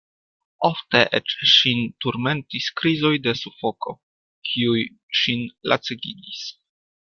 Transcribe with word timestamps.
Ofte 0.69 1.01
eĉ 1.17 1.35
ŝin 1.55 1.81
turmentis 2.05 2.71
krizoj 2.81 3.13
de 3.27 3.35
sufoko, 3.43 3.95
kiuj 4.51 4.83
ŝin 5.21 5.49
lacegigis. 5.73 6.45